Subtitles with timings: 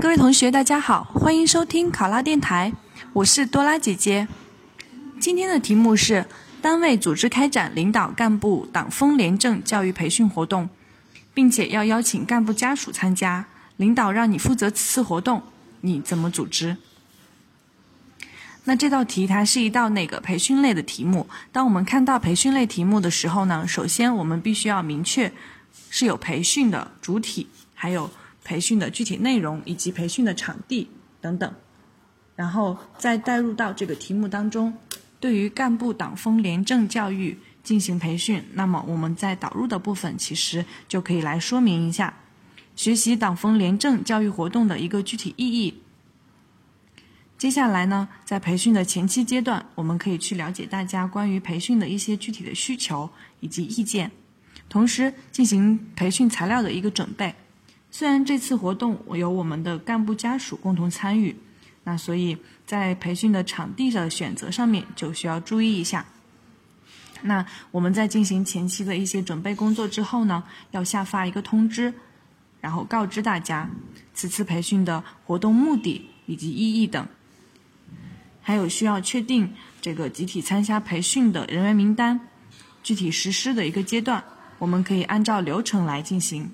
[0.00, 2.72] 各位同学，大家好，欢迎收听考拉电台，
[3.12, 4.26] 我是多拉姐姐。
[5.20, 6.26] 今天的题目是：
[6.60, 10.68] 单位组织开展领导干部党风廉政教育培训活动，
[11.34, 15.42] 并且要邀请干部家属参加，领导让你负责此次活动，
[15.82, 16.78] 你怎么组织？
[18.64, 21.28] 那这道题它是一道那个培训类的题目。
[21.52, 25.32] 当我们看到培训类题目的时候呢，首先我们必须要明确
[25.90, 28.10] 是有培训的主体，还有
[28.44, 30.88] 培训的具体内容以及培训的场地
[31.20, 31.54] 等等，
[32.36, 34.74] 然后再带入到这个题目当中。
[35.20, 42.12] 对于干部党风廉政教育进行培训，那么我们在导入的部分其实就可以来说明一下
[42.74, 45.80] 学习党风廉政教育活动的一个具体意义。
[47.38, 54.10] 接下来呢，在培训的前期阶段，我们可以去了解大家关于培训的一些具体的需求以及意见，
[54.68, 57.34] 同时进行培训材料的一个准备。
[57.94, 61.36] 虽然这次活动由我们的干部家属共同参与，
[61.84, 66.06] 那所以在培训的场地的选择上面就需要注意一下。
[67.20, 71.92] 那我们在进行前期的一些准备工作之后呢，要下发一个通知，
[72.62, 73.68] 然后告知大家
[74.14, 77.06] 此次培训的活动目的以及意义等。
[78.40, 82.18] 还有需要确定这个集体参加培训的人员名单，
[82.82, 84.24] 具体实施的一个阶段，
[84.58, 86.50] 我们可以按照流程来进行。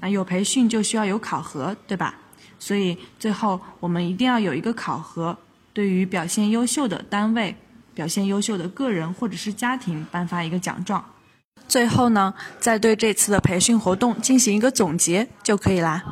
[0.00, 2.14] 那有培训就需要有考核，对吧？
[2.58, 5.36] 所以最后我们一定要有一个考核，
[5.72, 7.56] 对于表现优秀的单位、
[7.94, 11.04] 表现优秀的个人或者是家庭颁发一个奖状。
[11.66, 16.02] 最后呢，再对这次的培训活动进行一个总结就可以啦。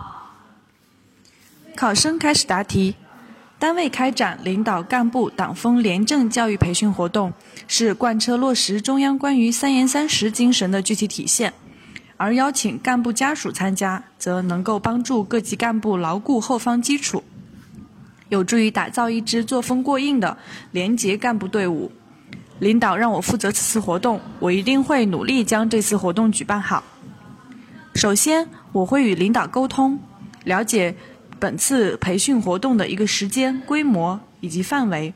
[1.74, 2.94] 考生开始答题。
[3.58, 7.32] 单位开展领导干部党风廉政教育培训活动，
[7.66, 11.50] 是贯彻落实中央关于“三严三实”精神的具体体现；
[12.16, 17.22] 而邀请干部家属参加，则能够帮助各级干部牢固后方基础，
[18.28, 20.36] 有助于打造一支作风过硬的
[20.72, 21.92] 廉洁干部队伍。
[22.58, 26.82] 领导让我负责此次活动，我一定会努力将这次活动举办好。
[27.94, 29.98] 首先，我会与领导沟通，
[30.44, 30.96] 了解。
[31.38, 35.12] 本次培训活动的一个时间、规模以及范围，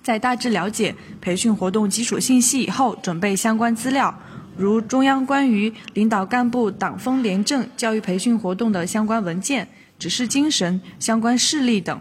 [0.00, 4.16] 在大致了解培训活动基础信息以后，准备相关资料，
[4.58, 9.68] 如中央关于领导干部党风廉政教育培训活动的相关文件、
[10.00, 12.00] 指示精神、相关事例等，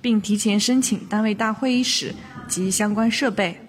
[0.00, 2.14] 并提前申请单位大会议室
[2.46, 3.60] 及相关设备。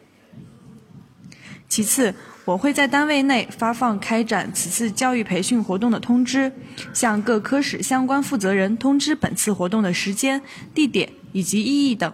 [1.68, 2.14] 其次，
[2.46, 6.52] 我会在单位内发放开展此次教育培训活动的通知，
[6.94, 10.40] 向各科室相关负责人通知本次活动的时间、
[10.76, 12.14] 地点以及意义等，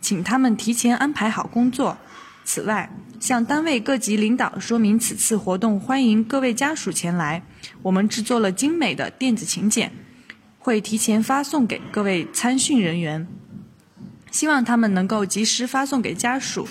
[0.00, 1.98] 请他们提前安排好工作。
[2.44, 7.42] 此外，向单位各级领导说明此次活动欢迎各位家属前来，
[7.82, 9.90] 我们制作了精美的电子请柬，
[10.58, 13.26] 会提前发送给各位参训人员，
[14.30, 16.68] 希望他们能够及时发送给家属。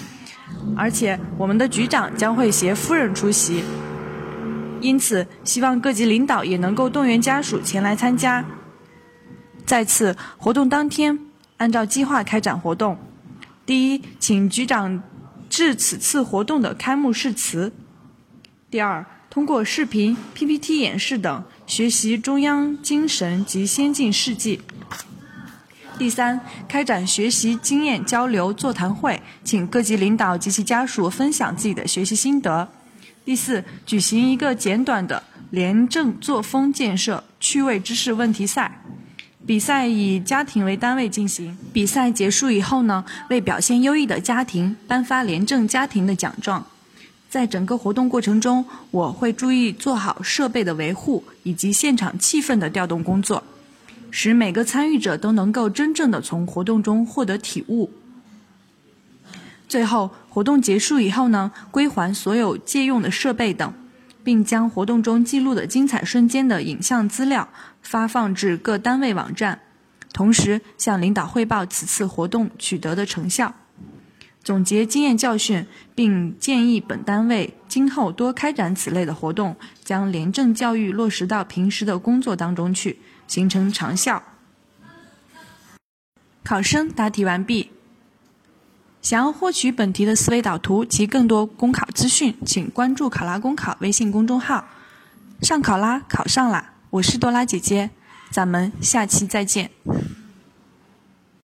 [0.77, 3.63] 而且，我们的局长将会携夫人出席，
[4.79, 8.45] 因此希望各级领导也能够动员家属前来参加。
[9.65, 11.17] 再次活动当天，
[11.57, 12.97] 按照计划开展活动。
[13.65, 15.01] 第一，请局长
[15.53, 17.71] 致此次活动的开幕誓词。
[18.71, 24.59] 第二，通过视频、PPT 演示等，学习中央精神及先进事迹。
[25.99, 32.67] 第三，开展学习经验交流座谈会，请各级领导及其家属分享自己的学习心得。
[33.23, 35.21] 第四，举行一个简短的
[35.51, 38.81] 廉政作风建设趣味知识问题赛，
[39.45, 41.57] 比赛以家庭为单位进行。
[41.73, 46.65] 比赛结束以后呢，为表现优异的家庭颁发廉政家庭的奖状。
[47.29, 53.43] 在整个活动过程中，我会注意做好设备的维护以及现场气氛的调动工作。
[54.11, 57.91] 使每个参与者都能够真正的从活动中获得体悟。
[59.67, 63.73] 最后，活动结束以后呢，归还所有借用的设备等，
[64.23, 67.49] 并将活动中记录的精彩瞬间的影像资料
[67.81, 69.59] 发放至各单位网站，
[70.13, 73.53] 同时向领导汇报此次活动取得的成效，
[74.43, 82.99] 总结经验教训，并建议本单位今后多开展此类的活动，将廉政教育落实到平时的工作当中去。
[83.25, 84.21] 形成长效。
[86.43, 87.71] 考生答题完毕。
[89.03, 94.65] 想要获取本题的思维导图及更多公考资讯，请关注“考拉公考”微信公众号。
[95.41, 96.71] 上考拉考上啦！
[96.89, 97.89] 我是多拉姐姐，
[98.31, 99.69] 咱们下期再见。